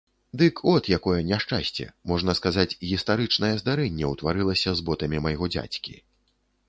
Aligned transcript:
Дык 0.41 0.55
от 0.69 0.87
якое 0.97 1.17
няшчасце, 1.31 1.85
можна 2.11 2.35
сказаць, 2.39 2.67
гістарычнае 2.93 3.51
здарэнне 3.63 4.09
ўтварылася 4.15 4.69
з 4.81 4.89
ботамі 4.89 5.17
майго 5.27 5.45
дзядзькі. 5.55 5.95